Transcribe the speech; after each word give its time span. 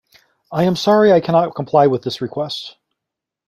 I 0.51 0.63
am 0.63 0.75
sorry 0.75 1.11
I 1.13 1.21
cannot 1.21 1.53
comply 1.53 1.85
with 1.85 2.01
this 2.01 2.21
request. 2.21 2.75